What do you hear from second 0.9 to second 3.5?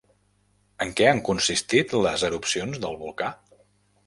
què han consistit les erupcions del volcà?